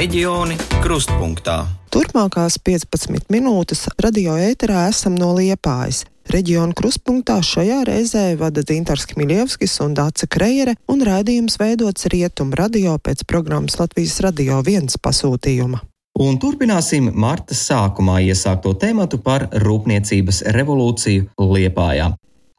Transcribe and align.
Reģioni 0.00 0.54
krustpunktā. 0.80 1.58
Turpmākās 1.92 2.54
15 2.64 3.26
minūtes 3.28 3.82
radio 4.00 4.32
ēterā 4.40 4.86
esam 4.88 5.12
no 5.12 5.34
Liepājas. 5.36 6.06
Reģiona 6.32 6.72
krustpunktā 6.78 7.36
šajā 7.44 7.82
reizē 7.84 8.22
vada 8.40 8.64
Dzintars 8.64 9.04
Kmiļevskis 9.10 9.74
un 9.84 9.92
Dāca 9.98 10.24
Krejere, 10.24 10.78
un 10.88 11.04
rādījums 11.04 11.58
veidots 11.60 12.08
Rietum 12.14 12.54
radio 12.56 12.96
pēc 12.96 13.26
programmas 13.28 13.76
Latvijas 13.76 14.16
radio 14.24 14.62
viens 14.64 14.96
pasūtījuma. 14.96 15.82
Un 16.16 16.40
turpināsim 16.40 17.12
marta 17.12 17.52
sākumā 17.52 18.22
iesākto 18.24 18.72
tematu 18.80 19.20
par 19.20 19.50
rūpniecības 19.52 20.46
revolūciju 20.56 21.28
Liepājā. 21.44 22.08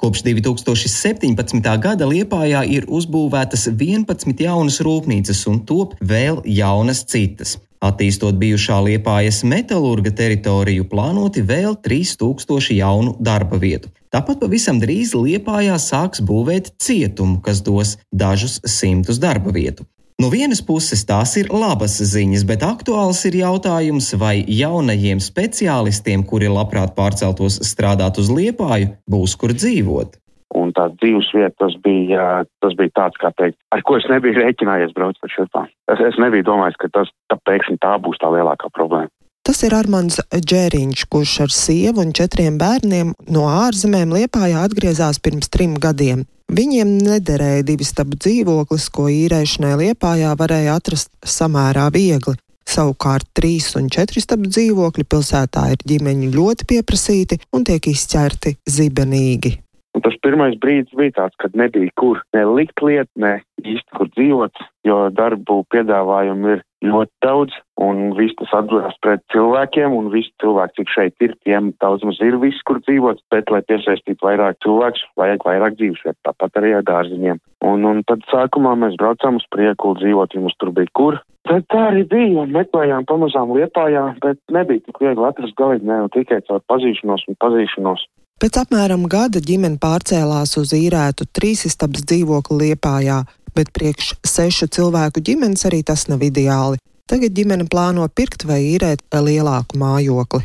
Kopš 0.02 0.23
2017. 0.25 1.62
gada 1.77 2.07
Liepājā 2.09 2.63
ir 2.66 2.88
uzbūvētas 2.89 3.67
11 3.70 4.39
jaunas 4.41 4.80
rūpnīcas 4.81 5.41
un 5.52 5.59
top 5.70 5.93
vēl 6.02 6.39
jaunas 6.49 7.03
citas. 7.05 7.59
Attīstot 7.85 8.40
bijušā 8.41 8.79
Liepājas 8.88 9.43
metālurga 9.45 10.09
teritoriju, 10.17 10.88
plānoti 10.90 11.45
vēl 11.45 11.77
3000 11.85 12.73
jaunu 12.79 13.13
darba 13.21 13.62
vietu. 13.62 13.93
Tāpat 14.09 14.41
pavisam 14.41 14.81
drīz 14.81 15.13
Liepājā 15.13 15.77
sāks 15.77 16.26
būvēt 16.26 16.73
cietumu, 16.81 17.38
kas 17.45 17.62
dos 17.62 17.99
dažus 18.09 18.57
simtus 18.65 19.21
darba 19.21 19.54
vietu. 19.54 19.85
No 20.21 20.27
vienas 20.30 20.59
puses 20.61 21.02
tās 21.09 21.31
ir 21.39 21.48
labas 21.49 21.95
ziņas, 21.98 22.43
bet 22.45 22.62
aktuāls 22.67 23.23
ir 23.25 23.39
jautājums, 23.39 24.12
vai 24.21 24.43
jaunajiem 24.45 25.21
speciālistiem, 25.23 26.21
kuri 26.29 26.52
labprāt 26.52 26.91
pārceltos 26.93 27.57
strādāt 27.66 28.20
uz 28.21 28.29
Liepāju, 28.29 28.91
būs 29.09 29.34
kur 29.41 29.55
dzīvot. 29.55 30.20
Un 30.62 30.76
tā 30.77 30.91
dzīves 30.99 31.31
vieta, 31.34 31.55
tas 31.63 31.77
bija, 31.81 32.27
tas 32.62 32.76
bija 32.77 32.93
tāds, 32.99 33.18
kā 33.23 33.31
teikt, 33.40 33.57
ar 33.73 33.81
ko 33.87 33.98
es 33.98 34.05
nebiju 34.12 34.37
rēķinājies 34.43 34.93
braukt 34.93 35.18
pa 35.23 35.31
šurpā. 35.31 35.63
Es, 35.90 36.04
es 36.12 36.20
nebiju 36.21 36.46
domājis, 36.51 36.77
ka 36.84 36.91
tas, 36.99 37.09
tā 37.31 37.40
pēkšņi 37.49 37.81
tā 37.81 37.96
būs 38.03 38.21
tā 38.21 38.29
lielākā 38.35 38.70
problēma. 38.77 39.09
Tas 39.41 39.63
ir 39.65 39.73
Armands 39.73 40.20
Džēriņš, 40.29 41.07
kurš 41.09 41.31
ar 41.47 41.53
sievu 41.55 42.03
un 42.03 42.11
četriem 42.13 42.59
bērniem 42.61 43.15
no 43.34 43.47
ārzemēm 43.49 44.13
Liepājā 44.13 44.61
atgriezās 44.67 45.17
pirms 45.17 45.49
trim 45.49 45.73
gadiem. 45.81 46.27
Viņiem 46.51 46.91
nederēja 47.07 47.63
divi 47.65 47.87
stabu 47.87 48.19
dzīvoklis, 48.19 48.85
ko 48.93 49.07
īrēšanai 49.09 49.73
Liepājā 49.79 50.35
varēja 50.37 50.77
atrast 50.77 51.09
samērā 51.25 51.87
viegli. 51.95 52.35
Savukārt 52.69 53.31
trīs 53.34 53.71
un 53.79 53.89
četri 53.91 54.21
stabu 54.21 54.51
dzīvokļi 54.51 55.07
pilsētā 55.09 55.65
ir 55.73 55.81
ģimeņu 55.89 56.31
ļoti 56.35 56.69
pieprasīti 56.69 57.41
un 57.55 57.65
tiek 57.67 57.89
izķerti 57.95 58.59
zibenīgi. 58.69 59.57
Un 59.91 60.03
tas 60.05 60.15
pirmais 60.23 60.55
brīdis 60.61 60.95
bija 60.95 61.17
tāds, 61.17 61.35
kad 61.41 61.55
nebija 61.57 61.91
kur 61.99 62.21
ne 62.35 62.45
likt 62.47 62.79
lietu, 62.79 63.11
ne 63.20 63.41
īsti 63.59 63.97
kur 63.97 64.07
dzīvot, 64.16 64.61
jo 64.88 64.97
darbu 65.13 65.61
piedāvājumu 65.73 66.53
ir 66.56 66.61
ļoti 66.81 67.11
daudz, 67.25 67.57
un 67.81 68.13
viss 68.17 68.38
tas 68.39 68.53
atduras 68.62 68.95
pret 69.03 69.22
cilvēkiem, 69.34 69.94
un 69.94 70.07
visi 70.13 70.31
cilvēki, 70.41 70.79
cik 70.79 70.94
šeit 70.95 71.25
ir, 71.28 71.35
tiem 71.45 71.69
daudz 71.84 72.06
maz 72.07 72.22
ir 72.23 72.39
viss, 72.41 72.63
kur 72.66 72.79
dzīvot, 72.81 73.19
bet, 73.34 73.51
lai 73.53 73.62
piesaistītu 73.67 74.25
vairāk 74.25 74.62
cilvēkus, 74.66 75.03
vajag 75.19 75.45
vairāk 75.50 75.75
dzīvesvietu, 75.81 76.17
tāpat 76.25 76.62
arī 76.62 76.73
ar 76.79 76.88
dārziņiem. 76.88 77.41
Un, 77.67 77.85
un 77.85 78.01
tad 78.09 78.23
sākumā 78.31 78.73
mēs 78.81 78.97
braucām 79.01 79.38
uz 79.38 79.45
prieku 79.53 79.94
dzīvot, 80.00 80.34
ja 80.34 80.41
mums 80.41 80.57
tur 80.57 80.73
bija 80.78 80.89
kur. 80.97 81.19
Tad 81.50 81.67
tā 81.73 81.84
arī 81.91 82.06
bija, 82.09 82.45
un 82.45 82.56
meklējām 82.56 83.06
pamazām 83.09 83.53
liepājā, 83.57 84.07
bet 84.23 84.39
nebija 84.53 84.85
tik 84.88 85.03
viegli 85.03 85.28
atrast 85.28 85.57
galīgi, 85.59 85.88
ne 85.89 86.03
jau 86.03 86.09
tikai 86.16 86.41
caur 86.47 86.62
pazīšanos 86.72 87.28
un 87.28 87.38
pazīšanos. 87.41 88.07
Pēc 88.41 88.57
apmēram 88.57 89.03
gada 89.06 89.38
ģimene 89.38 89.78
pārcēlās 89.78 90.56
uz 90.57 90.72
īrētu 90.73 91.28
trīsistabas 91.29 92.01
dzīvokli 92.09 92.56
Liepājā, 92.63 93.19
bet 93.53 93.69
priekš 93.75 94.16
sešu 94.25 94.66
cilvēku 94.73 95.22
ģimenes 95.22 95.67
arī 95.69 95.84
tas 95.85 96.07
nav 96.09 96.23
ideāli. 96.25 96.81
Tagad 97.06 97.35
ģimene 97.38 97.68
plāno 97.69 98.07
pirkt 98.09 98.47
vai 98.50 98.63
īrēt 98.72 99.06
lielāku 99.13 99.78
mājokli. 99.78 100.41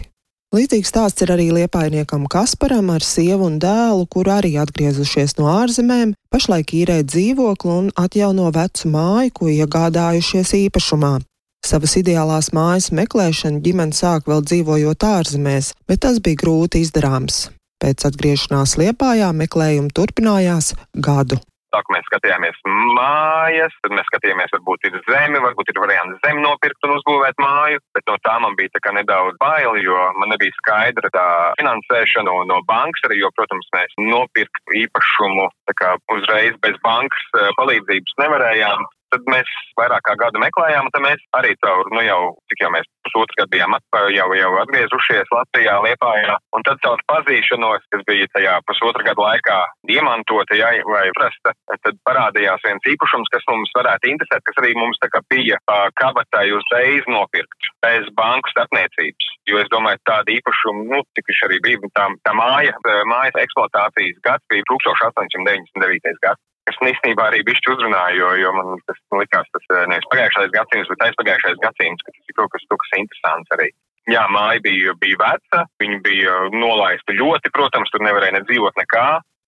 Līdzīgs 0.52 0.92
stāsts 0.92 1.24
ir 1.24 1.32
arī 1.32 1.48
liepainiekam 1.56 2.28
Kasparam 2.28 2.92
ar 2.92 3.04
sievu 3.04 3.48
un 3.48 3.56
dēlu, 3.64 4.04
kur 4.12 4.28
arī 4.28 4.52
atgriezušies 4.60 5.38
no 5.40 5.48
ārzemēm, 5.54 6.12
pašlaik 6.28 6.76
īrē 6.76 7.00
dzīvokli 7.00 7.72
un 7.80 7.90
atjauno 7.96 8.52
vecu 8.52 8.92
māju, 8.92 9.32
ko 9.40 9.48
iegādājušies 9.56 10.52
īpašumā. 10.66 11.16
Savas 11.64 11.96
ideālās 11.96 12.52
mājas 12.52 12.92
meklēšanu 12.92 13.64
ģimene 13.64 13.96
sāk 13.96 14.28
vēl 14.28 14.44
dzīvojot 14.44 15.12
ārzemēs, 15.16 15.72
bet 15.88 16.04
tas 16.04 16.20
bija 16.20 16.44
grūti 16.44 16.84
izdarāms. 16.84 17.46
Pēc 17.86 18.02
atgriešanās 18.08 18.72
Liepājā 18.80 19.28
meklējumi 19.30 19.92
turpinājās 19.94 20.72
gadu. 21.06 21.36
Sāk 21.70 21.86
mēs 21.94 22.06
skatījāmies 22.08 22.56
mājas, 22.96 23.74
tad 23.84 23.94
mēs 23.94 24.08
skatījāmies, 24.10 24.50
varbūt 24.56 24.88
ir 24.88 24.96
zeme, 25.06 25.38
varbūt 25.44 25.70
ir 25.70 25.78
variants 25.84 26.18
zem 26.24 26.40
nopirkt 26.42 26.88
un 26.88 26.96
uzbūvēt 26.96 27.38
māju, 27.38 27.78
bet 27.94 28.10
no 28.10 28.16
tā 28.26 28.34
man 28.42 28.58
bija 28.58 28.74
tā 28.74 28.90
nedaudz 28.96 29.38
baili, 29.38 29.84
jo 29.86 30.00
man 30.18 30.34
nebija 30.34 30.56
skaidra 30.58 31.12
tā 31.14 31.26
finansēšana 31.60 32.26
no, 32.26 32.40
no 32.50 32.58
bankas 32.66 33.06
arī, 33.06 33.20
jo, 33.22 33.30
protams, 33.38 33.70
mēs 33.76 33.94
nopirkt 34.02 34.76
īpašumu 34.82 35.46
kā 35.78 35.94
uzreiz 36.16 36.58
bez 36.66 36.82
bankas 36.82 37.30
eh, 37.38 37.52
palīdzības 37.60 38.18
nevarējām. 38.24 38.82
Tad 39.14 39.28
mēs 39.30 39.50
vairāk 39.78 40.02
kā 40.06 40.16
gadu 40.18 40.40
meklējām, 40.42 40.88
un 40.88 40.94
tad 40.94 41.04
mēs 41.04 41.22
arī 41.38 41.52
caur, 41.62 41.88
nu 41.94 42.02
jau, 42.02 42.20
cik 42.50 42.64
jau 42.64 42.70
mēs 42.74 42.88
pusotru 43.06 43.38
gadu 43.40 43.52
bijām 43.54 43.76
atpakaļ, 43.76 44.08
jau, 44.16 44.26
jau 44.34 44.50
atgriezušies 44.62 45.30
Latvijā, 45.34 45.76
Liepājā, 45.84 46.34
un 46.56 46.66
tad 46.66 46.80
caur 46.84 47.02
pazīšanos, 47.12 47.86
kas 47.92 48.02
bija 48.08 48.26
tajā 48.34 48.56
pusotru 48.66 49.06
gadu 49.06 49.22
laikā 49.22 49.58
diemantota, 49.90 50.58
ja, 50.58 50.72
vai 50.90 51.04
prasta, 51.18 51.54
tad 51.86 52.00
parādījās 52.08 52.66
viens 52.66 52.90
īpašums, 52.94 53.30
kas 53.34 53.46
mums 53.50 53.70
varētu 53.78 54.10
interesēt, 54.10 54.42
kas 54.48 54.58
arī 54.62 54.74
mums 54.78 54.98
tā 55.02 55.10
kā 55.12 55.22
bija 55.30 55.60
uh, 55.62 55.86
kabatai 56.00 56.48
uzreiz 56.56 57.06
nopirkt 57.10 57.70
bez 57.86 58.10
banku 58.18 58.50
starpniecības. 58.54 59.30
Jo 59.46 59.62
es 59.62 59.70
domāju, 59.70 60.02
tāda 60.08 60.34
īpašuma, 60.34 60.88
nu, 60.90 61.02
cik 61.14 61.30
viņš 61.30 61.46
arī 61.46 61.62
bija, 61.68 61.94
tā, 61.94 62.10
tā 62.26 62.34
māja, 62.34 62.74
mājas 63.06 63.38
eksploatācijas 63.46 64.18
gads 64.26 64.50
bija 64.50 64.66
1899. 64.74 66.22
gads 66.26 66.42
kas 66.66 66.80
īstenībā 66.92 67.28
arī 67.30 67.42
bišķi 67.46 67.72
uzrunāja, 67.74 68.16
jo, 68.18 68.32
jo 68.42 68.52
man 68.56 68.80
tas 68.88 68.98
likās, 69.20 69.48
tas 69.54 69.68
eh, 69.70 69.84
nevis 69.92 70.08
pagājušais 70.12 70.52
gadsimts, 70.54 70.90
bet 70.92 71.04
aizpagājušais 71.08 71.62
gadsimts, 71.62 72.06
ka 72.06 72.14
tas 72.14 72.32
ir 72.32 72.38
kaut 72.40 72.52
kas, 72.54 72.66
kaut 72.70 72.82
kas 72.82 72.98
interesants 73.00 73.56
arī. 73.56 73.70
Jā, 74.06 74.26
māja 74.30 74.62
bija, 74.62 74.92
bija 75.02 75.18
veca, 75.18 75.64
viņa 75.82 75.96
bija 76.04 76.34
nolaista 76.54 77.14
ļoti, 77.16 77.50
protams, 77.54 77.90
tur 77.90 78.04
nevarēja 78.06 78.36
nedzīvot 78.38 78.78
nekā. 78.78 79.06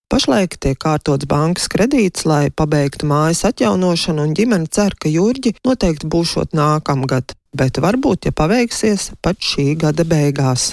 Pašlaik 0.09 0.57
tiek 0.57 0.79
kārtots 0.81 1.29
bankas 1.29 1.69
kredīts, 1.71 2.25
lai 2.27 2.49
pabeigtu 2.49 3.07
mājas 3.07 3.45
atjaunošanu, 3.51 4.25
un 4.25 4.35
ģimene 4.35 4.71
cer, 4.73 4.97
ka 4.99 5.13
jūrģi 5.13 5.59
noteikti 5.69 6.09
būšot 6.11 6.57
nākamgad, 6.57 7.37
bet 7.61 7.79
varbūt, 7.85 8.31
ja 8.31 8.35
paveiksies, 8.35 9.13
pat 9.23 9.39
šī 9.45 9.75
gada 9.85 10.09
beigās. 10.09 10.73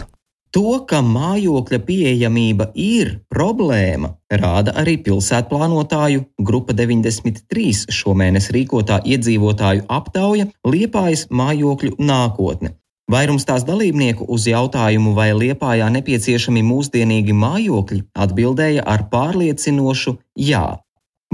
To, 0.56 0.78
ka 0.88 1.02
mājokļa 1.04 1.82
pieejamība 1.84 2.70
ir 2.80 3.10
problēma, 3.28 4.14
rāda 4.32 4.72
arī 4.80 4.94
pilsētplānotāju 5.04 6.22
grupa 6.48 6.72
93 6.72 7.92
šomēnes 7.92 8.48
rīkotā 8.56 9.02
iedzīvotāju 9.04 9.84
aptauja 9.92 10.48
Liepājas 10.64 11.26
mājokļu 11.28 11.98
nākotne. 12.00 12.72
Vairums 13.12 13.44
tās 13.46 13.68
dalībnieku 13.68 14.30
uz 14.32 14.48
jautājumu, 14.48 15.12
vai 15.20 15.28
Liepājā 15.36 15.92
nepieciešami 15.98 16.64
mūsdienīgi 16.64 17.36
mājokļi, 17.36 18.02
atbildēja 18.16 18.88
ar 18.88 19.10
pārliecinošu 19.12 20.16
jā. 20.40 20.64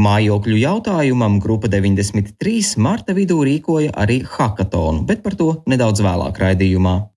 Mājokļu 0.02 0.58
jautājumam 0.64 1.38
grupa 1.44 1.70
93 1.70 2.74
marta 2.81 3.14
vidū 3.14 3.38
rīkoja 3.46 3.94
arī 3.94 4.24
hakatonu, 4.26 5.06
bet 5.06 5.22
par 5.22 5.38
to 5.38 5.54
nedaudz 5.70 6.02
vēlāk 6.02 6.42
raidījumā. 6.42 7.11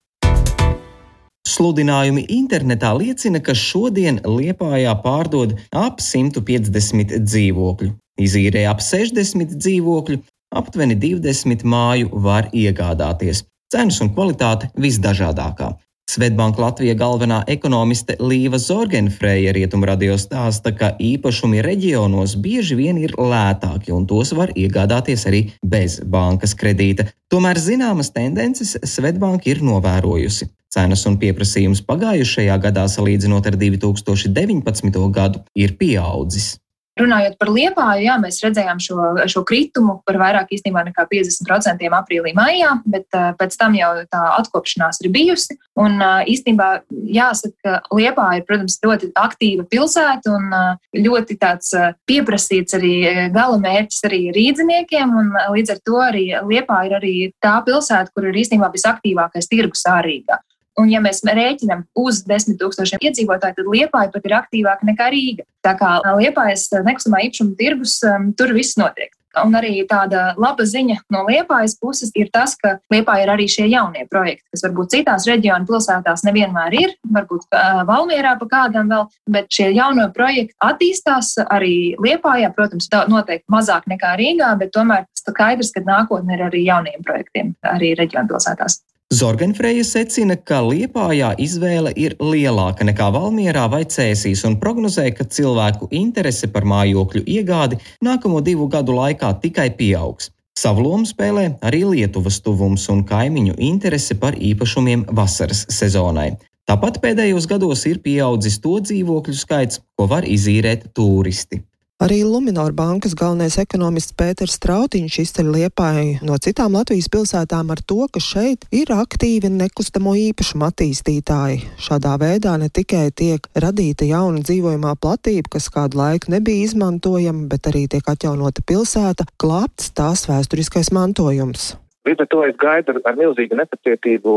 Sludinājumi 1.45 2.25
internetā 2.33 2.95
liecina, 2.97 3.41
ka 3.45 3.53
šodien 3.53 4.23
Liepājā 4.25 4.95
pārdod 5.05 5.59
ap 5.77 6.01
150 6.01 7.19
dzīvokļu, 7.21 7.91
izīrē 8.25 8.65
ap 8.71 8.81
60 8.81 9.53
dzīvokļu, 9.53 10.23
aptuveni 10.57 10.97
20 10.97 11.67
māju 11.69 12.23
var 12.25 12.49
iegādāties. 12.57 13.45
Cenas 13.75 14.01
un 14.01 14.15
kvalitāte 14.17 14.71
visdažādākā. 14.81 15.75
Svetbanka 16.09 16.61
Latvijas 16.61 16.99
galvenā 17.01 17.39
ekonomiste 17.49 18.17
Līva 18.21 18.59
Zorgenfreja 18.61 19.55
rietumradio 19.57 20.17
stāsta, 20.21 20.73
ka 20.77 20.93
īpašumi 21.01 21.63
reģionos 21.65 22.37
bieži 22.45 22.77
vien 22.77 23.01
ir 23.01 23.17
lētāki 23.17 23.93
un 23.93 24.05
tos 24.09 24.35
var 24.37 24.53
iegādāties 24.53 25.25
arī 25.29 25.47
bez 25.65 26.01
bankas 26.05 26.53
kredīta. 26.61 27.09
Tomēr 27.33 27.61
zināmas 27.61 28.13
tendences 28.13 28.77
Svetbanka 28.85 29.49
ir 29.53 29.65
novērojusi. 29.65 30.53
Cenas 30.75 31.05
un 31.07 31.21
pieprasījums 31.23 31.85
pagājušajā 31.87 32.59
gadā, 32.67 32.89
salīdzinot 32.91 33.47
ar 33.47 33.57
2019. 33.61 35.01
gadu, 35.15 35.45
ir 35.55 35.79
pieaudzis. 35.79 36.57
Runājot 36.95 37.35
par 37.41 37.49
liepāju, 37.51 38.05
jā, 38.07 38.15
mēs 38.23 38.37
redzējām 38.45 38.79
šo, 38.79 38.97
šo 39.31 39.41
kritumu 39.47 39.97
par 40.07 40.15
vairāk 40.21 40.53
īstenībā 40.55 40.85
nekā 40.87 41.09
50% 41.11 41.89
aprīlī, 41.99 42.31
maijā, 42.39 42.71
bet 42.87 43.09
uh, 43.19 43.33
pēc 43.39 43.57
tam 43.59 43.75
jau 43.75 43.89
tā 44.13 44.21
atkopšanās 44.37 45.03
ir 45.03 45.11
bijusi. 45.15 45.57
Un 45.83 45.99
uh, 45.99 46.21
īstenībā 46.31 46.69
jāsaka, 47.17 47.59
ka 47.67 47.99
liepāja 47.99 48.39
ir, 48.39 48.47
protams, 48.47 48.79
ļoti 48.87 49.11
aktīva 49.19 49.67
pilsēta 49.75 50.37
un 50.37 50.55
uh, 50.55 50.79
ļoti 50.95 51.39
tāds 51.43 51.75
pieprasīts 52.07 52.79
arī 52.79 52.95
gala 53.35 53.59
mērķis 53.59 54.07
arī 54.07 54.23
rīdziniekiem. 54.39 55.19
Un, 55.19 55.35
līdz 55.57 55.75
ar 55.75 55.83
to 55.83 55.99
arī 55.99 56.29
liepāja 56.47 56.93
ir 56.93 56.99
arī 57.03 57.15
tā 57.43 57.59
pilsēta, 57.67 58.15
kur 58.15 58.31
ir 58.31 58.39
īstenībā 58.39 58.71
visaktīvākais 58.71 59.51
tirgus 59.51 59.83
ārīgā. 59.91 60.39
Un, 60.81 60.89
ja 60.91 60.99
mēs 61.03 61.23
rēķinām 61.23 61.85
uz 62.03 62.25
desmit 62.27 62.59
tūkstošiem 62.59 63.03
iedzīvotāju, 63.07 63.59
tad 63.61 63.69
Liepāja 63.71 64.11
pat 64.11 64.25
ir 64.27 64.39
aktīvāka 64.41 64.89
nekā 64.89 65.11
Rīga. 65.15 65.45
Tā 65.63 65.77
kā 65.79 65.99
Liepājas 66.19 66.67
nekustamā 66.83 67.23
īpašuma 67.29 67.55
tirgus, 67.61 68.01
um, 68.09 68.33
tur 68.35 68.55
viss 68.57 68.79
notiek. 68.81 69.15
Un 69.43 69.55
arī 69.59 69.83
tāda 69.91 70.29
laba 70.39 70.63
ziņa 70.67 71.01
no 71.11 71.25
Liepājas 71.27 71.75
puses 71.81 72.13
ir 72.19 72.29
tas, 72.35 72.55
ka 72.59 72.77
Liepā 72.93 73.17
ir 73.23 73.33
arī 73.33 73.49
šie 73.51 73.67
jaunie 73.67 74.05
projekti, 74.11 74.47
kas 74.55 74.63
varbūt 74.67 74.95
citās 74.95 75.27
reģionu 75.31 75.67
pilsētās 75.71 76.23
nevienmēr 76.27 76.77
ir, 76.79 76.95
varbūt 77.17 77.49
uh, 77.51 77.83
Valmierā 77.89 78.37
pa 78.39 78.51
kādam 78.51 78.95
vēl, 78.95 79.09
bet 79.35 79.51
šie 79.55 79.73
jauno 79.75 80.07
projekti 80.15 80.55
attīstās 80.63 81.35
arī 81.49 81.75
Liepājā, 82.03 82.53
protams, 82.55 82.91
noteikti 83.11 83.51
mazāk 83.51 83.91
nekā 83.91 84.15
Rīgā, 84.21 84.55
bet 84.61 84.75
tomēr 84.75 85.07
skaidrs, 85.19 85.75
ka 85.75 85.83
nākotnē 85.87 86.39
ir 86.39 86.49
arī 86.51 86.67
jauniem 86.69 87.07
projektiem 87.07 87.55
arī 87.75 87.95
reģionu 87.99 88.35
pilsētās. 88.35 88.83
Zorgenfreja 89.15 89.85
secina, 89.87 90.35
ka 90.35 90.57
Liepājā 90.65 91.29
izvēle 91.39 91.93
ir 91.95 92.17
lielāka 92.19 92.87
nekā 92.89 93.11
Valmierā 93.15 93.69
vai 93.71 93.85
Cēsīs 93.87 94.43
un 94.49 94.57
prognozē, 94.59 95.05
ka 95.15 95.27
cilvēku 95.37 95.87
interese 95.95 96.49
par 96.51 96.65
mājokļu 96.67 97.23
iegādi 97.37 97.79
nākamo 98.03 98.41
divu 98.43 98.67
gadu 98.73 98.97
laikā 98.97 99.31
tikai 99.45 99.69
pieaugs. 99.79 100.33
Savu 100.59 100.87
lomu 100.87 101.07
spēlē 101.07 101.45
arī 101.63 101.85
Lietuvas 101.93 102.41
tuvums 102.43 102.89
un 102.91 103.05
kaimiņu 103.07 103.55
interese 103.69 104.17
par 104.19 104.35
īpašumiem 104.35 105.07
vasaras 105.21 105.63
sezonai. 105.71 106.33
Tāpat 106.67 106.99
pēdējos 107.05 107.47
gados 107.47 107.85
ir 107.87 108.03
pieaudzis 108.03 108.59
to 108.65 108.81
dzīvokļu 108.89 109.37
skaits, 109.37 109.85
ko 109.95 110.09
var 110.11 110.27
izīrēt 110.27 110.91
turisti. 110.97 111.61
Arī 112.05 112.19
Lunčija 112.21 112.69
bankas 112.77 113.15
galvenais 113.17 113.55
ekonomists 113.57 114.13
Pēters 114.13 114.59
Strautiņš 114.59 115.15
izceļ 115.23 115.47
liepai 115.55 116.01
no 116.29 116.35
citām 116.37 116.75
Latvijas 116.77 117.07
pilsētām 117.09 117.71
ar 117.73 117.81
to, 117.81 118.05
ka 118.13 118.21
šeit 118.21 118.67
ir 118.77 118.91
aktīvi 118.93 119.49
nekustamo 119.49 120.13
īpašumu 120.27 120.67
attīstītāji. 120.67 121.63
Šādā 121.81 122.19
veidā 122.21 122.59
ne 122.61 122.69
tikai 122.69 123.07
tiek 123.17 123.49
radīta 123.57 124.05
jauna 124.05 124.45
dzīvojamā 124.45 124.93
platība, 125.01 125.55
kas 125.57 125.71
kādu 125.73 126.03
laiku 126.03 126.35
nebija 126.35 126.67
izmantojama, 126.67 127.47
bet 127.49 127.71
arī 127.73 127.87
tiek 127.89 128.05
atjaunota 128.05 128.61
pilsēta, 128.69 129.25
glābts 129.41 129.95
tās 129.97 130.27
vēsturiskais 130.29 130.93
mantojums. 130.93 131.73
Līdz 132.05 132.27
ar 132.27 132.29
to 132.29 132.45
es 132.45 132.61
gaidu 132.61 133.01
ar 133.01 133.17
milzīgu 133.17 133.57
nepacietību, 133.57 134.37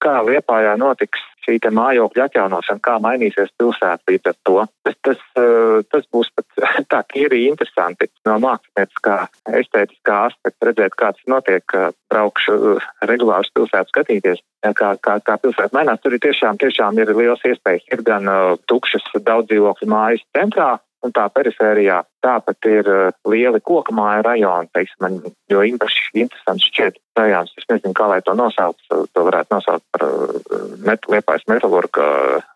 kā 0.00 0.16
Liepājā 0.24 0.78
notiks 0.80 1.28
šī 1.46 1.58
mājokļa 1.78 2.28
atjaunošana, 2.28 2.82
kā 2.84 2.98
mainīsies 3.02 3.52
pilsēta 3.58 4.10
līdz 4.10 4.30
ar 4.30 4.38
to. 4.46 4.58
Tas, 4.86 4.96
tas, 5.06 5.24
eh, 5.40 5.80
tas 5.92 6.06
būs 6.14 6.30
pat 6.36 6.64
tā 6.92 7.02
tīri 7.12 7.46
interesanti 7.48 8.10
no 8.28 8.38
mākslinieckā, 8.42 9.18
estētiskā 9.62 10.18
aspekta 10.30 10.70
redzēt, 10.70 10.96
kā 10.98 11.12
tas 11.16 11.28
notiek, 11.30 11.76
braukšu 12.12 12.56
eh, 12.76 12.88
regulāri 13.10 13.52
pilsētu 13.56 13.94
skatīties, 13.94 14.42
kā, 14.78 14.94
kā, 15.02 15.18
kā 15.26 15.38
pilsēta 15.42 15.76
mainās. 15.76 16.00
Tur 16.02 16.16
ir 16.16 16.22
tiešām, 16.22 16.60
tiešām 16.62 16.98
ir 17.02 17.14
liels 17.16 17.42
iespējas. 17.48 17.84
Ir 17.92 18.04
gan 18.06 18.28
uh, 18.30 18.54
tukšas 18.70 19.08
daudz 19.26 19.50
dzīvokļu 19.50 19.88
mājas 19.90 20.22
centrā, 20.36 20.76
un 21.02 21.14
tā 21.14 21.26
perifērijā 21.34 22.02
tāpat 22.22 22.68
ir 22.70 22.88
uh, 22.90 23.14
lieli 23.28 23.60
koku 23.64 23.94
māju 23.96 24.24
rajoni, 24.26 24.70
teiksim, 24.76 25.00
man, 25.02 25.18
jo 25.50 25.64
īpaši 25.66 26.22
interesants 26.22 26.68
šķiet 26.70 27.00
rajons, 27.18 27.52
es 27.58 27.68
nezinu, 27.70 27.94
kā 27.98 28.08
lai 28.10 28.20
to 28.26 28.34
nosauc, 28.38 28.78
to 28.88 29.24
varētu 29.26 29.56
nosaukt 29.56 29.84
par 29.94 30.06
uh, 30.06 30.62
met, 30.86 31.08
liepājas 31.10 31.48
metalurga 31.50 32.06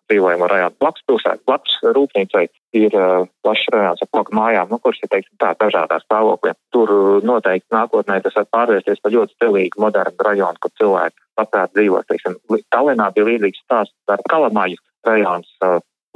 dzīvojamo 0.06 0.48
rajonu. 0.50 0.76
Blakus 0.80 1.02
pilsēt, 1.10 1.42
blakus 1.48 1.74
rūpnīcai 1.82 2.44
ir 2.78 2.94
plašs 3.42 3.66
rajons 3.74 4.04
ar 4.04 4.10
koku 4.14 4.36
mājām, 4.38 4.70
nu, 4.70 4.78
kurš 4.82 5.02
ir, 5.02 5.10
teiksim, 5.10 5.34
tā 5.42 5.52
dažādā 5.58 5.98
stāvoklī. 6.04 6.54
Tur 6.74 6.92
noteikti 7.26 7.74
nākotnē 7.74 8.20
tas 8.22 8.36
var 8.38 8.46
pārvērsties 8.54 9.02
par 9.02 9.14
ļoti 9.16 9.34
stilīgu, 9.34 9.82
modernu 9.82 10.28
rajonu, 10.28 10.62
kur 10.62 10.74
cilvēki 10.78 11.18
labprāt 11.40 11.74
dzīvot. 11.74 12.06
Teiksim, 12.12 12.38
Tallinā 12.74 13.10
bija 13.16 13.30
līdzīgs 13.32 13.64
stāsts 13.64 14.14
ar 14.14 14.22
Kalamāju 14.30 14.78
rajons 15.06 15.50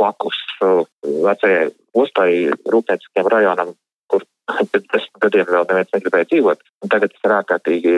blakus 0.00 0.40
vecajai 0.60 1.70
ostai 2.00 2.32
rūpnieciskiem 2.72 3.30
rajonam, 3.32 3.72
kur 4.10 4.24
pēc 4.72 4.84
desmit 4.92 5.24
gadiem 5.24 5.48
vēl 5.52 5.68
neviens 5.70 5.94
negribēja 5.96 6.30
dzīvot. 6.32 6.68
Un 6.84 6.92
tagad 6.92 7.14
tas 7.14 7.26
ir 7.26 7.36
ārkārtīgi 7.38 7.96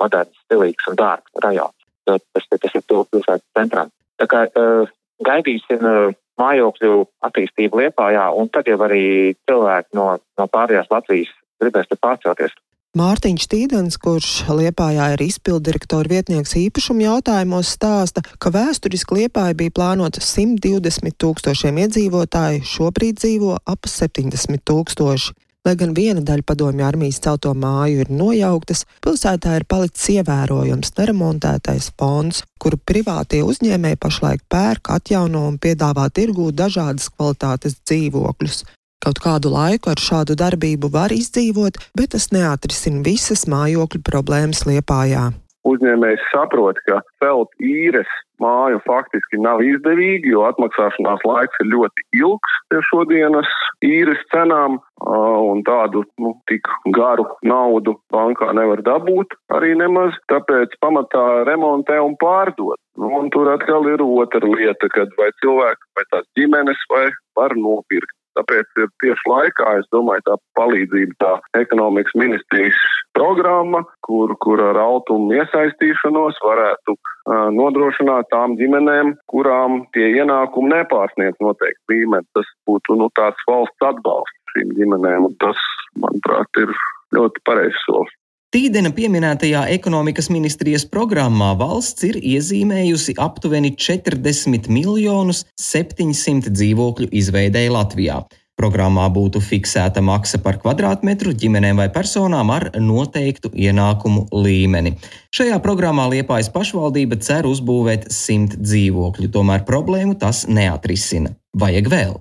moderns, 0.00 0.44
stilīgs 0.46 0.90
un 0.90 0.98
dārgs 1.00 1.44
rajons. 1.44 1.76
Tas, 2.08 2.46
tas 2.50 2.72
ir 2.74 2.84
tuvu 2.88 3.04
pilsētas 3.12 3.44
centram. 3.56 3.90
Tā 4.18 4.26
kā 4.30 4.46
uh, 4.48 4.88
gaidīsim 5.24 5.84
uh, 5.84 6.14
mājokļu 6.40 6.94
attīstību 7.28 7.82
Liepājā, 7.82 8.28
un 8.38 8.48
tad 8.54 8.70
jau 8.70 8.78
arī 8.86 9.34
cilvēki 9.48 9.98
no, 9.98 10.08
no 10.38 10.46
pārējās 10.52 10.90
Latvijas 10.92 11.32
gribēs 11.62 11.90
te 11.90 11.98
pārcelties. 12.00 12.54
Mārtiņš 12.96 13.44
Tīdens, 13.52 13.98
kurš 14.00 14.46
Liepājā 14.48 15.10
ir 15.12 15.20
izpildirektora 15.26 16.08
vietnieks 16.08 16.54
īpašumu 16.56 17.04
jautājumos, 17.04 17.74
stāsta, 17.76 18.22
ka 18.40 18.48
vēsturiski 18.54 19.18
Liepāja 19.18 19.52
bija 19.58 19.74
plānota 19.76 20.22
120 20.24 21.18
tūkstošiem 21.20 21.82
iedzīvotāju, 21.84 22.62
šobrīd 22.64 23.20
dzīvo 23.20 23.58
ap 23.60 23.90
70 23.92 24.64
tūkstoši. 24.64 25.36
Lai 25.68 25.74
gan 25.76 25.92
viena 25.92 26.22
daļa 26.24 26.46
padomju 26.48 26.86
armijas 26.86 27.20
celto 27.20 27.52
māju 27.52 28.06
ir 28.06 28.08
nojauktas, 28.14 28.86
pilsētā 29.04 29.58
ir 29.58 29.68
palicis 29.68 30.08
ievērojams 30.14 30.94
neremontētais 30.96 31.90
fonds, 32.00 32.40
kuru 32.56 32.80
privātie 32.88 33.42
uzņēmēji 33.44 34.00
pašlaik 34.00 34.46
pērk, 34.48 34.94
atjauno 34.96 35.44
un 35.50 35.60
piedāvā 35.60 36.08
tirgū 36.08 36.48
dažādas 36.56 37.12
kvalitātes 37.12 37.76
dzīvokļus. 37.84 38.64
Kaut 39.04 39.20
kādu 39.22 39.52
laiku 39.54 39.92
ar 39.92 40.00
šādu 40.02 40.34
darbību 40.38 40.90
var 40.90 41.14
izdzīvot, 41.14 41.78
bet 41.94 42.16
tas 42.16 42.32
neatrisina 42.34 43.04
visas 43.06 43.46
mājokļu 43.46 44.02
problēmas 44.02 44.64
Liepājā. 44.66 45.28
Uzņēmējs 45.68 46.24
saprot, 46.32 46.78
ka 46.88 46.98
celt 47.22 47.50
īres 47.62 48.10
māju 48.42 48.78
faktiski 48.86 49.38
nav 49.42 49.62
izdevīgi, 49.66 50.32
jo 50.32 50.44
atmaksāšanās 50.48 51.22
laiks 51.26 51.62
ir 51.62 51.70
ļoti 51.74 52.04
ilgs 52.20 52.58
pie 52.70 52.82
šodienas 52.88 53.50
īres 53.84 54.22
cenām, 54.32 54.78
un 55.06 55.62
tādu 55.66 56.04
nu, 56.22 56.34
tik 56.50 56.66
garu 56.96 57.26
naudu 57.46 57.96
bankā 58.14 58.50
nevar 58.56 58.82
dabūt 58.86 59.34
arī 59.54 59.74
nemaz. 59.78 60.16
Tāpēc 60.32 60.74
pamatā 60.82 61.26
remontē 61.48 61.98
un 62.02 62.18
pārdot. 62.22 62.78
Nu, 62.98 63.10
un 63.20 63.30
tur 63.34 63.50
atkal 63.54 63.86
ir 63.92 64.02
otra 64.02 64.42
lieta, 64.42 64.90
kad 64.94 65.12
vai 65.18 65.30
cilvēki 65.42 65.92
vai 65.98 66.06
tās 66.14 66.30
ģimenes 66.38 66.86
vai 66.90 67.06
var 67.38 67.54
nopirkt. 67.58 68.14
Tāpēc 68.38 68.82
ir 68.82 68.90
tieši 69.02 69.30
laikā, 69.32 69.70
es 69.80 69.86
domāju, 69.94 70.22
tā 70.28 70.36
palīdzība, 70.58 71.16
tā 71.22 71.32
ekonomikas 71.58 72.14
ministrijas 72.18 72.78
programma, 73.18 73.82
kur, 74.06 74.34
kur 74.44 74.62
ar 74.62 74.78
autumu 74.78 75.34
iesaistīšanos 75.34 76.38
varētu 76.44 76.94
uh, 76.94 77.48
nodrošināt 77.56 78.30
tām 78.34 78.54
ģimenēm, 78.60 79.16
kurām 79.32 79.82
tie 79.96 80.12
ienākumi 80.20 80.70
nepārsniedz 80.76 81.42
noteikti 81.42 81.96
līmeni. 81.96 82.28
Tas 82.38 82.52
būtu 82.68 83.00
nu, 83.00 83.10
tāds 83.18 83.42
valsts 83.50 83.88
atbalsts 83.90 84.54
šīm 84.54 84.72
ģimenēm, 84.78 85.26
un 85.30 85.34
tas, 85.42 85.58
manuprāt, 85.98 86.62
ir 86.62 86.72
ļoti 87.16 87.44
pareizs 87.48 87.84
solis. 87.88 88.14
Tīdena 88.48 88.88
pieminētajā 88.96 89.66
ekonomikas 89.74 90.30
ministrijas 90.32 90.86
programmā 90.88 91.50
valsts 91.60 92.06
ir 92.08 92.16
iezīmējusi 92.16 93.12
aptuveni 93.20 93.74
40 93.76 94.70
miljonus 94.72 95.42
700 95.60 96.48
dzīvokļu 96.56 97.10
izveidēji 97.20 97.74
Latvijā. 97.74 98.22
Programmā 98.56 99.04
būtu 99.12 99.42
fiksēta 99.44 100.00
maksa 100.00 100.40
par 100.40 100.56
kvadrātmetru 100.62 101.34
ģimenēm 101.42 101.82
vai 101.82 101.90
personām 101.92 102.48
ar 102.54 102.70
noteiktu 102.80 103.50
ienākumu 103.52 104.24
līmeni. 104.32 104.94
Šajā 105.28 105.58
programmā 105.66 106.08
Liepājas 106.14 106.48
pašvaldība 106.54 107.20
cer 107.20 107.44
uzbūvēt 107.50 108.08
simt 108.16 108.56
dzīvokļu, 108.62 109.28
tomēr 109.36 109.68
problēmu 109.68 110.16
tas 110.24 110.46
neatrisina. 110.48 111.36
Vajag 111.52 111.92
vēl! 111.92 112.16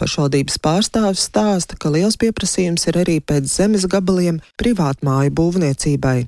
Pašvaldības 0.00 0.56
pārstāvis 0.64 1.26
stāsta, 1.28 1.76
ka 1.76 1.90
liels 1.92 2.16
pieprasījums 2.20 2.86
ir 2.88 2.96
arī 3.02 3.18
pēc 3.20 3.48
zemes 3.52 3.84
gabaliem 3.90 4.38
privātmāju 4.60 5.34
būvniecībai. 5.36 6.22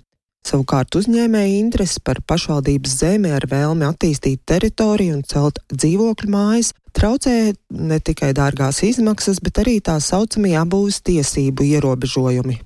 Savukārt 0.44 0.98
uzņēmēja 0.98 1.54
interesi 1.60 2.02
par 2.04 2.18
pašvaldības 2.28 2.96
zemi 3.00 3.30
ar 3.32 3.46
vēlmi 3.48 3.86
attīstīt 3.86 4.42
teritoriju 4.50 5.14
un 5.16 5.22
celt 5.32 5.62
dzīvokļu 5.70 6.32
mājas 6.34 6.72
traucē 6.92 7.36
ne 7.70 8.00
tikai 8.02 8.34
dārgās 8.36 8.82
izmaksas, 8.84 9.40
bet 9.40 9.62
arī 9.62 9.78
tā 9.80 9.96
saucamie 10.02 10.52
apbūves 10.60 11.00
tiesību 11.06 11.70
ierobežojumi 11.70 12.58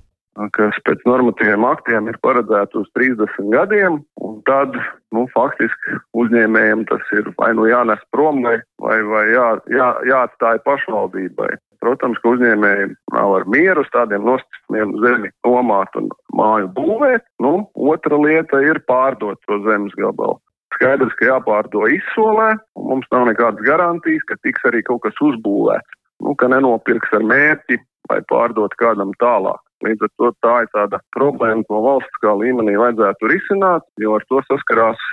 kas 0.53 0.77
pēc 0.85 1.01
normatīviem 1.07 1.65
aktiem 1.65 2.09
ir 2.11 2.17
paredzēta 2.21 2.77
uz 2.81 2.89
30 2.97 3.49
gadiem, 3.53 4.01
un 4.21 4.35
tad, 4.45 4.75
nu, 5.15 5.25
faktiski 5.33 5.99
uzņēmējiem 6.17 6.83
tas 6.89 7.13
ir 7.17 7.29
vai 7.39 7.53
nu 7.57 7.67
jānes 7.69 8.01
prom, 8.15 8.41
vai, 8.43 8.97
vai 9.11 9.23
jā, 9.31 9.47
jā, 9.71 9.89
jāatstāja 10.09 10.63
pašvaldībai. 10.67 11.53
protams, 11.83 12.17
ka 12.23 12.33
uzņēmēji 12.33 12.87
nav 13.13 13.35
ar 13.37 13.43
mieru 13.53 13.83
uz 13.85 13.89
tādiem 13.93 14.25
nosacījumiem 14.25 14.95
zemi 15.03 15.29
nomāt 15.45 15.93
un 15.99 16.09
māju 16.33 16.71
būvēt. 16.73 17.25
Nu, 17.43 17.69
otra 17.75 18.17
lieta 18.17 18.61
ir 18.65 18.81
pārdot 18.89 19.37
to 19.45 19.59
zemes 19.67 19.93
gabalu. 19.99 20.39
Skaidrs, 20.73 21.13
ka 21.19 21.29
jāpārdod 21.29 21.93
izsolē, 21.93 22.55
un 22.77 22.89
mums 22.91 23.07
nav 23.13 23.27
nekādas 23.29 23.63
garantijas, 23.65 24.25
ka 24.29 24.35
tiks 24.43 24.65
arī 24.69 24.83
kaut 24.89 25.05
kas 25.05 25.21
uzbūvēts. 25.21 25.95
Nu, 26.25 26.33
ka 26.33 26.49
nenopirks 26.49 27.13
ar 27.13 27.23
mērķi 27.29 27.77
vai 28.09 28.19
pārdot 28.31 28.73
kādam 28.81 29.13
tālāk. 29.21 29.61
Līdz 29.85 30.07
ar 30.07 30.11
to 30.17 30.31
tā 30.41 30.55
ir 30.63 30.69
tāda 30.73 30.99
problēma, 31.13 31.65
ko 31.69 31.83
valsts 31.85 32.21
kā 32.23 32.33
līmenī 32.33 32.77
vajadzētu 32.81 33.29
risināt, 33.29 33.85
jo 34.01 34.17
ar 34.17 34.25
to 34.31 34.41
saskarās, 34.49 35.07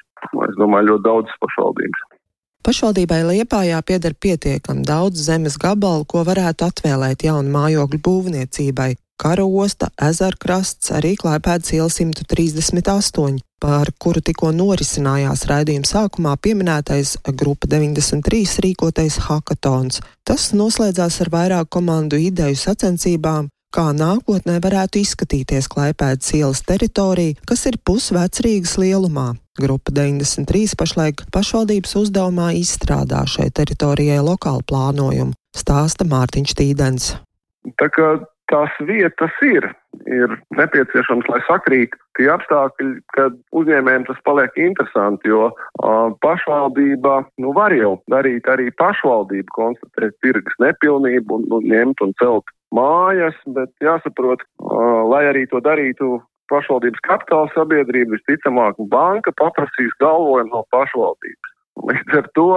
es 0.49 0.59
domāju, 0.61 0.95
ļoti 0.95 1.05
daudzas 1.05 1.41
pašvaldības. 1.43 2.05
Pašvaldībai 2.65 3.21
Liepājā 3.29 3.79
pieder 3.85 4.15
pietiekami 4.17 4.87
daudz 4.89 5.27
zemes 5.27 5.59
gabalu, 5.61 6.07
ko 6.09 6.23
varētu 6.25 6.65
atvēlēt 6.65 7.27
jaunu 7.27 7.53
mājokļu 7.53 8.01
būvniecībai. 8.07 8.95
Karaosta, 9.21 9.91
ezerkrasts, 10.01 10.91
arī 10.97 11.13
klēpēdas 11.21 11.75
iela 11.77 11.91
138, 11.93 13.37
par 13.63 13.93
kuru 14.01 14.23
tikko 14.25 14.51
norisinājās 14.57 15.45
raidījuma 15.51 15.87
sākumā 15.87 16.33
pieminētais 16.41 17.15
Grupa 17.37 17.69
93 17.71 18.65
rīkotais 18.65 19.21
hackathons. 19.29 20.01
Tas 20.27 20.51
noslēdzās 20.57 21.21
ar 21.21 21.31
vairāku 21.37 21.77
komandu 21.79 22.19
ideju 22.19 22.59
sacensībām, 22.59 23.53
kā 23.75 23.91
nākotnē 23.97 24.61
varētu 24.63 25.01
izskatīties 25.03 25.67
Klaipēdas 25.73 26.31
ielas 26.39 26.63
teritorija, 26.67 27.39
kas 27.49 27.67
ir 27.71 27.81
pusvecrīgas 27.83 28.77
lielumā. 28.79 29.33
Grupa 29.59 29.95
93 29.95 30.75
pašlaik 30.79 31.25
pašvaldības 31.35 31.95
uzdevumā 31.99 32.53
izstrādā 32.59 33.23
šai 33.31 33.51
teritorijai 33.55 34.21
lokālu 34.23 34.63
plānojumu, 34.71 35.35
stāsta 35.55 36.07
Mārtiņš 36.11 36.55
Tīdens. 36.59 37.11
Tā 37.81 37.89
kā 37.95 38.09
tās 38.51 38.75
vietas 38.87 39.35
ir, 39.47 39.67
ir 40.11 40.35
nepieciešams, 40.59 41.29
lai 41.31 41.41
sakrīt 41.49 41.95
tie 42.19 42.27
apstākļi, 42.35 42.91
kad 43.17 43.39
uzņēmējiem 43.57 44.09
tas 44.11 44.19
paliek 44.27 44.59
interesanti, 44.61 45.31
jo 45.33 45.49
uh, 45.51 46.11
pašvaldība 46.23 47.23
nu, 47.43 47.55
var 47.57 47.75
jau 47.75 47.97
darīt 48.13 48.51
arī 48.51 48.69
pašvaldību, 48.79 49.55
konstatēt 49.55 50.19
tirgus 50.23 50.61
nepilnību 50.63 51.41
un, 51.41 51.49
un 51.59 51.73
ņemt 51.73 52.05
un 52.05 52.15
celt 52.23 52.55
mājas, 52.75 53.37
bet 53.57 53.73
jāsaprot, 53.85 54.45
lai 55.11 55.25
arī 55.31 55.47
to 55.51 55.63
darītu 55.65 56.19
pašvaldības 56.53 57.03
kapitāla 57.07 57.51
sabiedrība, 57.55 58.19
visticamāk, 58.19 58.79
banka 58.93 59.33
paprasīs 59.41 59.95
galvojumu 60.03 60.53
no 60.53 60.65
pašvaldības. 60.75 61.53
Līdz 61.89 62.19
ar 62.21 62.31
to 62.39 62.49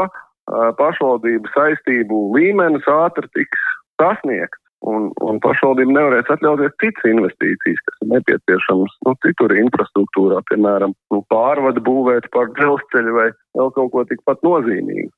pašvaldības 0.80 1.54
saistību 1.56 2.22
līmenis 2.36 2.88
ātri 2.92 3.30
tiks 3.36 3.68
sasniegts. 4.02 4.64
Un, 4.88 5.08
un 5.26 5.40
pašvaldība 5.42 5.90
nevarēs 5.96 6.28
atļauties 6.30 6.76
citas 6.78 7.08
investīcijas, 7.10 7.80
kas 7.88 8.04
ir 8.06 8.12
nepieciešamas 8.12 8.92
nu, 9.08 9.14
citur 9.26 9.56
infrastruktūrā, 9.58 10.44
piemēram, 10.52 10.94
nu, 11.14 11.22
pārvadu 11.34 11.82
būvēt 11.88 12.30
par 12.36 12.52
dzelzceļu 12.60 13.16
vai 13.16 13.26
vēl 13.58 13.74
kaut 13.74 13.90
ko 13.96 14.04
tikpat 14.06 14.46
nozīmīgu. 14.46 15.10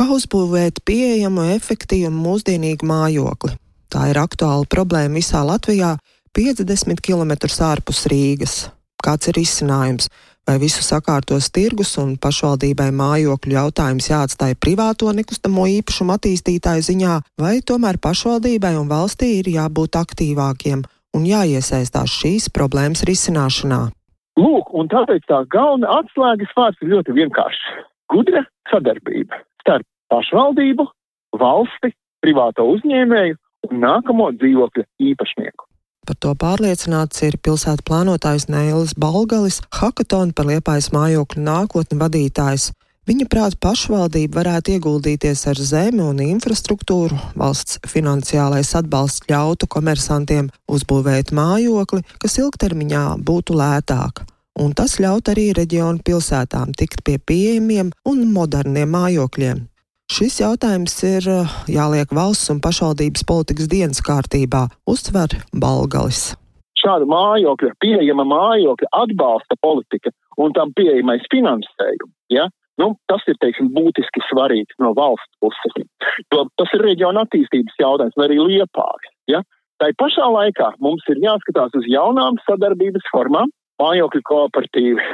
Kā 0.00 0.06
uzbūvēt 0.08 0.78
pieejamu, 0.88 1.42
efektīvu 1.58 2.08
un 2.08 2.14
mūsdienīgu 2.24 2.86
mājokli? 2.88 3.50
Tā 3.92 4.06
ir 4.08 4.16
aktuāla 4.16 4.64
problēma 4.72 5.18
visā 5.20 5.42
Latvijā, 5.44 5.90
50 6.32 7.02
km 7.04 7.34
ārpus 7.66 8.06
Rīgas. 8.08 8.54
Kāds 9.04 9.28
ir 9.28 9.42
izcinājums? 9.42 10.08
Vai 10.48 10.54
visu 10.62 10.80
sakārtos 10.80 11.50
tirgus 11.52 11.92
un 12.00 12.14
pašvaldībai 12.16 12.88
mājokļu 12.96 13.58
jautājums 13.58 14.08
jāatstāja 14.08 14.56
privāto 14.56 15.12
nekustamo 15.12 15.66
īpašumu 15.68 16.16
attīstītāju 16.16 16.86
ziņā, 16.88 17.20
vai 17.36 17.58
tomēr 17.60 18.00
pašvaldībai 18.00 18.72
un 18.80 18.88
valstī 18.88 19.34
ir 19.42 19.52
jābūt 19.52 20.00
aktīvākiem 20.00 20.80
un 21.12 21.28
jāiesaistās 21.28 22.16
šīs 22.22 22.48
problēmas 22.56 23.04
risināšanā? 23.04 23.82
Lūk, 24.40 24.72
un 24.72 24.88
tāpēc 24.88 25.28
tā 25.28 25.44
galvenā 25.52 25.92
atslēgas 26.00 26.56
vārds 26.56 26.80
ir 26.80 26.94
ļoti 26.96 27.20
vienkāršs- 27.20 27.68
gudra 28.10 28.44
sadarbība 28.70 29.40
starp 29.62 29.86
pašvaldību, 30.10 30.86
valsti, 31.40 31.92
privāto 32.24 32.66
uzņēmēju 32.74 33.38
un 33.70 33.82
nākamo 33.84 34.30
dzīvokļa 34.36 34.86
īpašnieku. 35.12 35.66
Par 36.08 36.16
to 36.24 36.32
pārliecināts 36.34 37.22
ir 37.26 37.36
pilsētu 37.44 37.84
plānotājs 37.86 38.48
Nēlis 38.50 38.96
Balgalis, 38.98 39.60
hackathon 39.76 40.32
par 40.34 40.48
liepājas 40.48 40.90
mājokļu 40.96 41.44
nākotni 41.44 42.00
vadītājs. 42.00 42.70
Viņa 43.08 43.26
prāt 43.32 43.56
pašvaldība 43.62 44.40
varētu 44.40 44.74
ieguldīties 44.76 45.44
ar 45.50 45.60
zemi 45.60 46.02
un 46.04 46.20
infrastruktūru, 46.24 47.16
valsts 47.38 47.80
finansiālais 47.90 48.74
atbalsts 48.78 49.26
ļautu 49.30 49.68
komersantiem 49.70 50.50
uzbūvēt 50.70 51.32
mājokli, 51.36 52.04
kas 52.22 52.38
ilgtermiņā 52.42 53.06
būtu 53.26 53.56
lētāk 53.60 54.24
un 54.60 54.74
tas 54.76 54.98
ļaut 55.00 55.30
arī 55.32 55.50
reģionu 55.56 56.04
pilsētām 56.04 56.74
tikt 56.76 57.02
pie 57.06 57.16
pieejamiem 57.18 57.92
un 58.10 58.24
moderniem 58.34 58.92
mājokļiem. 58.92 59.64
Šis 60.10 60.40
jautājums 60.42 60.96
ir 61.06 61.26
eh, 61.30 61.50
jāliek 61.70 62.10
valsts 62.10 62.50
un 62.50 62.58
pašvaldības 62.64 63.22
politikas 63.28 63.68
dienas 63.70 64.02
kārtībā, 64.02 64.66
uzsver 64.90 65.36
Balgalis. 65.54 66.32
Šāda 66.80 67.06
mājokļa, 67.06 67.76
pieejama 67.84 68.24
mājokļa 68.26 68.88
atbalsta 69.04 69.56
politika 69.62 70.10
un 70.40 70.56
tam 70.56 70.72
pieejamais 70.74 71.22
finansējums. 71.30 72.10
Ja? 72.32 72.48
Nu, 72.80 72.94
tas 73.12 73.22
ir 73.28 73.38
teiksim, 73.44 73.70
būtiski 73.76 74.24
svarīgi 74.26 74.80
no 74.82 74.90
valsts 74.96 75.38
puses. 75.44 75.78
Jo 76.32 76.46
tas 76.58 76.74
ir 76.74 76.84
reģiona 76.88 77.22
attīstības 77.26 77.78
jautājums, 77.78 78.18
arī 78.24 78.40
liepājas. 78.40 79.14
Ja? 79.30 79.44
Tā 79.80 79.92
pašā 80.00 80.26
laikā 80.26 80.72
mums 80.82 81.06
ir 81.12 81.22
jāskatās 81.22 81.76
uz 81.78 81.86
jaunām 81.88 82.40
sadarbības 82.48 83.06
formām, 83.12 83.52
mājokļu 83.80 84.22
kooperatīvi, 84.28 85.10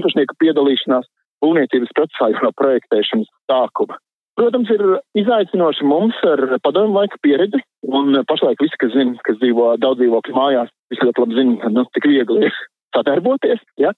īpašnieku 0.00 0.36
piedalīšanās 0.42 1.08
būvniecības 1.44 1.94
procesā 1.96 2.32
jau 2.32 2.44
no 2.46 2.52
projektēšanas 2.58 3.30
sākuma. 3.50 3.98
Protams, 4.38 4.70
ir 4.70 4.82
izaicinoši 5.18 5.86
mums 5.90 6.18
ar 6.26 6.40
padomu 6.62 7.00
laika 7.00 7.18
pieredzi, 7.26 7.58
un 7.82 8.20
pašlaik 8.30 8.60
visi, 8.62 8.78
kas 8.78 8.92
zina, 8.94 9.16
kas 9.26 9.40
dzīvo 9.40 9.72
daudz 9.82 9.98
dzīvokļu 9.98 10.36
mājās, 10.36 10.70
visi 10.92 11.08
ļoti 11.08 11.24
labi 11.24 11.38
zina, 11.40 11.72
nu, 11.74 11.84
cik 11.96 12.06
viegli 12.06 12.44
ir 12.46 12.60
sadarboties. 12.96 13.64
Ja? 13.82 13.90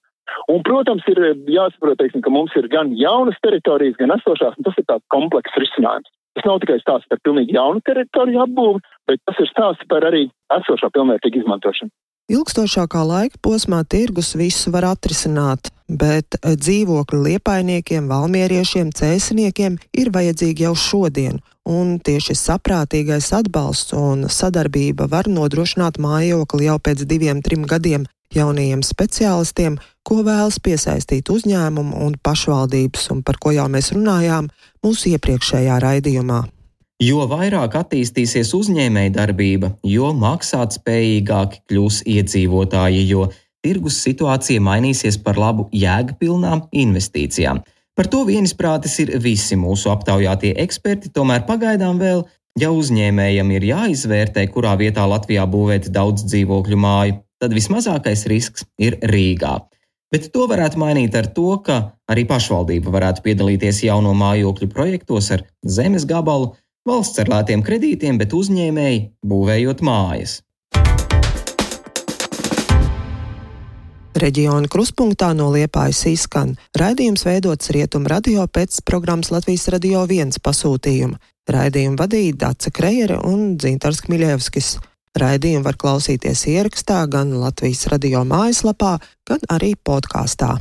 Un, 0.49 0.63
protams, 0.65 1.05
ir 1.13 1.21
jāsaprot, 1.51 1.99
teiksim, 2.01 2.25
ka 2.25 2.33
mums 2.33 2.57
ir 2.57 2.71
gan 2.73 2.95
jaunas 2.97 3.37
teritorijas, 3.45 3.99
gan 4.01 4.15
esošās, 4.17 4.57
un 4.57 4.69
tas 4.69 4.81
ir 4.81 4.89
tāds 4.89 5.05
komplekss 5.13 5.61
risinājums. 5.61 6.09
Tas 6.39 6.47
nav 6.47 6.61
tikai 6.63 6.79
stāsts 6.81 7.11
par 7.11 7.21
pilnīgi 7.27 7.57
jaunu 7.57 7.83
teritoriju 7.85 8.45
apbūvi, 8.47 8.81
bet 9.11 9.21
tas 9.29 9.41
ir 9.43 9.51
stāsts 9.51 9.89
par 9.91 10.07
arī 10.09 10.29
esošā 10.57 10.89
pilnvērtīgu 10.95 11.43
izmantošanu. 11.43 11.93
Ilgstošākā 12.31 13.01
laika 13.03 13.41
posmā 13.43 13.81
tirgus 13.91 14.37
visu 14.39 14.71
var 14.71 14.85
atrisināt, 14.93 15.73
bet 15.91 16.37
dzīvokļu 16.47 17.19
liepainiekiem, 17.25 18.07
valmieriešiem, 18.07 18.93
cēsiniekiem 18.95 19.79
ir 19.99 20.11
vajadzīgi 20.15 20.69
jau 20.69 20.77
šodien, 20.79 21.41
un 21.67 21.97
tieši 21.99 22.37
saprātīgais 22.39 23.33
atbalsts 23.35 23.97
un 23.99 24.29
sadarbība 24.31 25.09
var 25.11 25.27
nodrošināt 25.27 25.99
mājokli 25.99 26.71
jau 26.71 26.79
pēc 26.79 27.03
diviem, 27.11 27.43
trim 27.43 27.67
gadiem 27.67 28.07
jaunajiem 28.31 28.87
speciālistiem, 28.87 29.81
ko 30.07 30.23
vēlas 30.23 30.61
piesaistīt 30.63 31.35
uzņēmumu 31.35 31.99
un 32.07 32.15
pašvaldības, 32.23 33.11
un 33.11 33.27
par 33.27 33.43
ko 33.43 33.57
jau 33.59 33.67
mēs 33.67 33.91
runājām 33.97 34.53
mūsu 34.87 35.17
iepriekšējā 35.17 35.83
raidījumā. 35.83 36.45
Jo 37.01 37.23
vairāk 37.25 37.79
attīstīsies 37.81 38.51
uzņēmējdarbība, 38.59 39.71
jo 39.89 40.11
maksātspējīgāki 40.21 41.63
kļūs 41.71 42.03
iedzīvotāji, 42.13 43.07
jo 43.09 43.31
tirgus 43.65 44.03
situācija 44.05 44.61
mainīsies 44.61 45.17
par 45.25 45.41
labu 45.41 45.71
jēgpilnām 45.73 46.67
investīcijām. 46.77 47.63
Par 47.97 48.11
to 48.13 48.21
vienisprātis 48.29 48.99
ir 49.01 49.15
visi 49.17 49.57
mūsu 49.57 49.89
aptaujātie 49.95 50.53
eksperti, 50.61 51.09
tomēr 51.17 51.47
pagaidām 51.49 51.97
vēl, 52.01 52.27
ja 52.61 52.69
uzņēmējam 52.77 53.57
ir 53.57 53.69
jāizvērtē, 53.71 54.45
kurā 54.53 54.77
vietā 54.81 55.09
Latvijā 55.09 55.49
būvēt 55.49 55.89
daudz 55.97 56.29
dzīvokļu 56.29 56.85
māju, 56.85 57.19
tad 57.41 57.57
vismazākais 57.57 58.29
risks 58.29 58.69
ir 58.77 59.01
Rīgā. 59.01 59.57
Bet 60.11 60.33
to 60.35 60.45
varētu 60.51 60.81
mainīt 60.83 61.15
ar 61.17 61.29
to, 61.33 61.55
ka 61.65 61.95
arī 62.11 62.25
pašvaldība 62.29 62.93
varētu 62.93 63.23
piedalīties 63.25 63.85
jauno 63.87 64.13
mājokļu 64.19 64.69
projektos 64.73 65.31
ar 65.37 65.45
zemes 65.65 66.05
gabalu, 66.05 66.57
Valsts 66.89 67.21
ar 67.21 67.29
lētiem 67.29 67.61
kredītiem, 67.61 68.17
bet 68.17 68.33
uzņēmēji 68.33 69.01
būvējot 69.29 69.83
mājas. 69.85 70.39
Reģiona 74.21 74.69
kruspunktā 74.69 75.31
no 75.37 75.51
Liepājas 75.53 76.01
izskan 76.09 76.55
raidījums 76.77 77.27
veidots 77.29 77.71
Rietumu 77.73 78.09
radio 78.09 78.47
pēc 78.49 78.81
programmas 78.89 79.29
Latvijas 79.33 79.69
radio 79.73 80.07
viens 80.09 80.41
pasūtījuma. 80.41 81.21
Raidījumu 81.51 82.01
vadīja 82.01 82.39
Dāca 82.47 82.73
Krejere 82.73 83.21
un 83.29 83.59
Dzintars 83.61 84.01
Kmiļevskis. 84.07 84.73
Raidījumu 85.21 85.67
var 85.69 85.77
klausīties 85.77 86.47
ierakstā 86.49 87.05
gan 87.13 87.37
Latvijas 87.45 87.87
radio 87.93 88.25
mājaslapā, 88.25 88.97
gan 89.29 89.47
arī 89.53 89.75
podkāstā. 89.77 90.57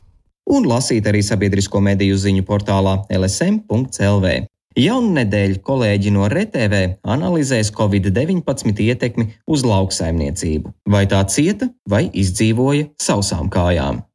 Un 0.51 0.67
lasīt 0.67 1.07
arī 1.07 1.23
sabiedrisko 1.23 1.79
mediju 1.79 2.19
ziņu 2.19 2.43
portālā 2.47 2.99
lsm.lv. 3.07 4.39
Jaunedēļ 4.79 5.57
kolēģi 5.67 6.11
no 6.15 6.27
RTV 6.29 6.79
analizēs 7.11 7.71
Covid-19 7.75 8.79
ietekmi 8.85 9.25
uz 9.51 9.65
lauksaimniecību. 9.67 10.71
Vai 10.93 11.03
tā 11.11 11.19
cieta 11.27 11.67
vai 11.89 12.05
izdzīvoja 12.23 12.87
sausām 13.01 13.51
kājām? 13.51 14.05